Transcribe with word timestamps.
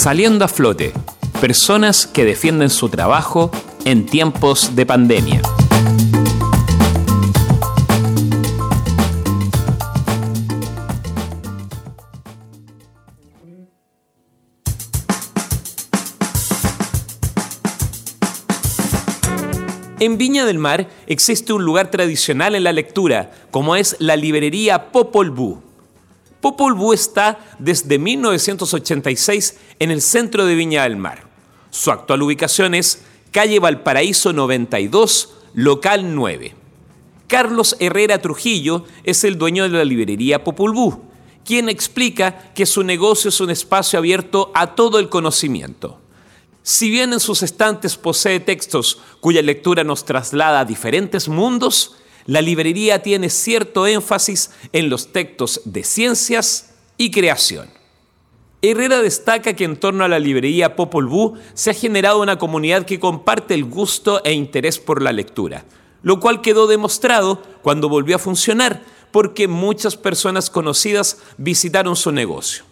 Saliendo 0.00 0.44
a 0.44 0.48
flote, 0.48 0.92
personas 1.40 2.06
que 2.06 2.24
defienden 2.24 2.70
su 2.70 2.88
trabajo 2.88 3.50
en 3.84 4.06
tiempos 4.06 4.76
de 4.76 4.86
pandemia. 4.86 5.42
En 19.98 20.16
Viña 20.16 20.46
del 20.46 20.60
Mar 20.60 20.88
existe 21.08 21.52
un 21.52 21.64
lugar 21.64 21.90
tradicional 21.90 22.54
en 22.54 22.62
la 22.62 22.72
lectura, 22.72 23.32
como 23.50 23.74
es 23.74 23.96
la 23.98 24.14
librería 24.14 24.92
Popol 24.92 25.30
Vuh. 25.30 25.67
Popol 26.40 26.74
Vuh 26.74 26.92
está 26.92 27.40
desde 27.58 27.98
1986 27.98 29.58
en 29.78 29.90
el 29.90 30.02
centro 30.02 30.46
de 30.46 30.54
Viña 30.54 30.84
del 30.84 30.96
Mar. 30.96 31.26
Su 31.70 31.90
actual 31.90 32.22
ubicación 32.22 32.74
es 32.74 33.02
calle 33.32 33.58
Valparaíso 33.58 34.32
92, 34.32 35.34
local 35.54 36.14
9. 36.14 36.54
Carlos 37.26 37.76
Herrera 37.80 38.22
Trujillo 38.22 38.84
es 39.04 39.24
el 39.24 39.36
dueño 39.36 39.64
de 39.64 39.70
la 39.70 39.84
librería 39.84 40.44
Popol 40.44 40.72
Vuh, 40.72 41.02
quien 41.44 41.68
explica 41.68 42.52
que 42.54 42.66
su 42.66 42.84
negocio 42.84 43.30
es 43.30 43.40
un 43.40 43.50
espacio 43.50 43.98
abierto 43.98 44.52
a 44.54 44.74
todo 44.74 44.98
el 44.98 45.08
conocimiento. 45.08 45.98
Si 46.62 46.90
bien 46.90 47.12
en 47.12 47.20
sus 47.20 47.42
estantes 47.42 47.96
posee 47.96 48.40
textos 48.40 49.00
cuya 49.20 49.42
lectura 49.42 49.84
nos 49.84 50.04
traslada 50.04 50.60
a 50.60 50.64
diferentes 50.64 51.28
mundos, 51.28 51.96
la 52.28 52.42
librería 52.42 53.00
tiene 53.00 53.30
cierto 53.30 53.86
énfasis 53.86 54.50
en 54.74 54.90
los 54.90 55.12
textos 55.12 55.62
de 55.64 55.82
ciencias 55.82 56.74
y 56.98 57.10
creación. 57.10 57.70
Herrera 58.60 59.00
destaca 59.00 59.56
que 59.56 59.64
en 59.64 59.78
torno 59.78 60.04
a 60.04 60.08
la 60.08 60.18
librería 60.18 60.76
Popol 60.76 61.06
Vuh 61.06 61.38
se 61.54 61.70
ha 61.70 61.74
generado 61.74 62.20
una 62.20 62.36
comunidad 62.36 62.84
que 62.84 63.00
comparte 63.00 63.54
el 63.54 63.64
gusto 63.64 64.22
e 64.24 64.34
interés 64.34 64.78
por 64.78 65.00
la 65.00 65.12
lectura, 65.12 65.64
lo 66.02 66.20
cual 66.20 66.42
quedó 66.42 66.66
demostrado 66.66 67.42
cuando 67.62 67.88
volvió 67.88 68.16
a 68.16 68.18
funcionar 68.18 68.82
porque 69.10 69.48
muchas 69.48 69.96
personas 69.96 70.50
conocidas 70.50 71.22
visitaron 71.38 71.96
su 71.96 72.12
negocio. 72.12 72.64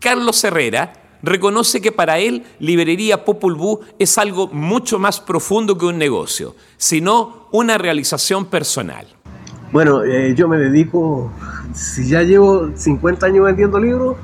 Carlos 0.00 0.42
Herrera 0.42 1.03
reconoce 1.24 1.80
que 1.80 1.92
para 1.92 2.18
él 2.18 2.44
Librería 2.58 3.24
Popul 3.24 3.54
Vuh 3.54 3.80
es 3.98 4.18
algo 4.18 4.48
mucho 4.48 4.98
más 4.98 5.20
profundo 5.20 5.76
que 5.76 5.86
un 5.86 5.98
negocio, 5.98 6.54
sino 6.76 7.48
una 7.52 7.78
realización 7.78 8.46
personal. 8.46 9.06
Bueno, 9.72 10.04
eh, 10.04 10.34
yo 10.36 10.46
me 10.46 10.58
dedico, 10.58 11.32
si 11.74 12.06
ya 12.06 12.22
llevo 12.22 12.70
50 12.74 13.26
años 13.26 13.44
vendiendo 13.46 13.80
libros, 13.80 14.16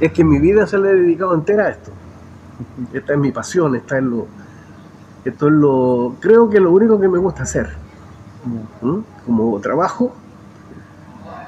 es 0.00 0.12
que 0.12 0.24
mi 0.24 0.38
vida 0.38 0.66
se 0.66 0.78
le 0.78 0.88
ha 0.88 0.92
dedicado 0.92 1.34
entera 1.34 1.66
a 1.66 1.68
esto. 1.70 1.90
Esta 2.92 3.12
es 3.12 3.18
mi 3.18 3.30
pasión, 3.30 3.76
esta 3.76 3.98
es 3.98 4.04
lo, 4.04 4.26
esto 5.24 5.48
es 5.48 5.52
lo, 5.52 6.16
creo 6.20 6.48
que 6.48 6.60
lo 6.60 6.70
único 6.70 6.98
que 6.98 7.08
me 7.08 7.18
gusta 7.18 7.42
hacer. 7.42 7.74
Como 9.26 9.60
trabajo, 9.60 10.14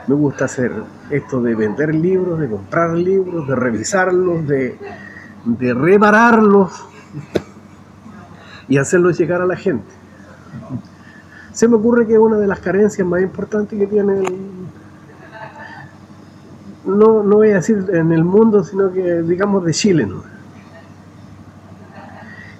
me 0.07 0.15
gusta 0.15 0.47
hacer 0.47 0.73
esto 1.11 1.43
de 1.43 1.55
vender 1.55 1.95
libros, 1.95 2.39
de 2.41 2.49
comprar 2.49 2.91
libros, 2.91 3.47
de 3.47 3.55
revisarlos, 3.55 4.47
de, 4.47 4.79
repararlos 5.75 6.73
y 8.69 8.79
hacerlos 8.79 9.19
llegar 9.19 9.43
a 9.43 9.47
la 9.47 9.57
gente. 9.57 9.93
Se 11.53 11.69
me 11.69 11.77
ocurre 11.77 12.07
que 12.07 12.19
una 12.19 12.37
de 12.37 12.47
las 12.47 12.61
carencias 12.61 13.07
más 13.07 13.21
importantes 13.21 13.79
que 13.79 13.87
tiene 13.87 14.23
no, 16.85 17.23
no 17.23 17.37
voy 17.37 17.51
a 17.51 17.57
decir 17.57 17.85
en 17.93 18.13
el 18.13 18.25
mundo, 18.25 18.65
sino 18.65 18.91
que 18.91 19.23
digamos 19.23 19.65
de 19.65 19.73
Chile, 19.75 20.07
¿no? 20.07 20.23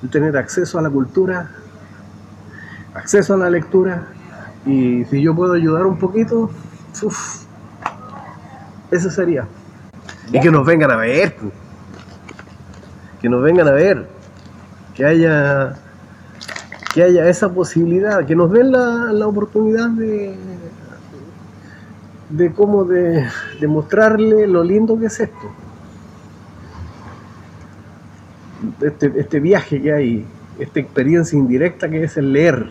el 0.03 0.11
tener 0.11 0.37
acceso 0.37 0.79
a 0.79 0.83
la 0.83 0.91
cultura, 0.91 1.51
acceso 2.95 3.35
a 3.35 3.37
la 3.37 3.51
lectura, 3.51 4.09
y 4.67 5.05
si 5.07 5.23
yo 5.23 5.35
puedo 5.35 5.55
ayudar 5.55 5.87
un 5.87 5.99
poquito, 5.99 6.51
eso 8.91 9.11
sería. 9.11 9.47
Y 10.33 10.41
que 10.41 10.51
nos 10.51 10.67
vengan 10.67 10.91
a 10.91 10.97
ver. 10.97 11.35
Que 13.21 13.29
nos 13.29 13.43
vengan 13.43 13.69
a 13.69 13.73
ver. 13.73 14.09
Que 14.95 15.05
haya 15.05 15.77
que 16.93 17.03
haya 17.03 17.29
esa 17.29 17.53
posibilidad, 17.53 18.27
que 18.27 18.35
nos 18.35 18.51
den 18.51 18.73
la, 18.73 19.27
oportunidad 19.27 19.91
de, 19.91 20.35
de 22.31 22.53
cómo 22.53 22.85
de, 22.85 23.29
de, 23.61 23.67
mostrarle 23.69 24.47
lo 24.47 24.65
lindo 24.65 24.99
que 24.99 25.07
es 25.07 25.21
esto. 25.21 25.53
Este, 28.81 29.13
este 29.17 29.39
viaje 29.39 29.83
que 29.83 29.93
hay, 29.93 30.27
esta 30.59 30.81
experiencia 30.81 31.39
indirecta 31.39 31.89
que 31.89 32.05
es 32.05 32.17
el 32.17 32.33
leer. 32.33 32.71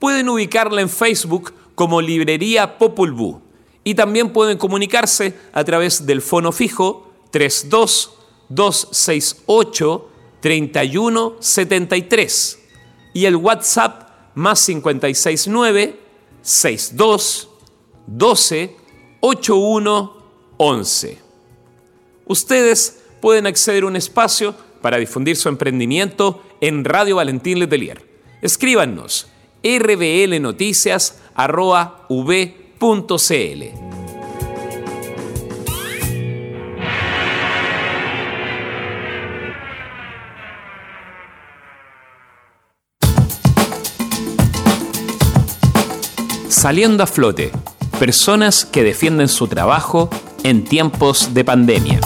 Pueden 0.00 0.28
ubicarla 0.28 0.80
en 0.82 0.88
Facebook 0.88 1.52
como 1.76 2.02
Librería 2.02 2.78
Popul 2.78 3.12
Vuh 3.12 3.41
y 3.84 3.94
también 3.94 4.32
pueden 4.32 4.58
comunicarse 4.58 5.34
a 5.52 5.62
través 5.64 6.06
del 6.06 6.22
fono 6.22 6.52
fijo 6.52 7.10
32 7.30 8.14
268 8.48 10.08
3173 10.40 12.58
y 13.14 13.26
el 13.26 13.36
WhatsApp 13.36 14.10
más 14.34 14.66
569 14.66 16.00
62 16.42 17.48
12 18.06 18.76
81 19.20 20.22
11. 20.56 21.18
Ustedes 22.26 23.02
pueden 23.20 23.46
acceder 23.46 23.84
a 23.84 23.86
un 23.86 23.94
espacio 23.96 24.54
para 24.80 24.96
difundir 24.98 25.36
su 25.36 25.48
emprendimiento 25.48 26.42
en 26.60 26.84
Radio 26.84 27.16
Valentín 27.16 27.58
Letelier. 27.58 28.06
Escríbanos 28.42 29.26
rblnoticias.v 29.62 32.61
Saliendo 46.48 47.04
a 47.04 47.06
flote, 47.06 47.52
personas 48.00 48.64
que 48.64 48.82
defienden 48.82 49.28
su 49.28 49.46
trabajo 49.46 50.10
en 50.42 50.64
tiempos 50.64 51.34
de 51.34 51.44
pandemia. 51.44 52.00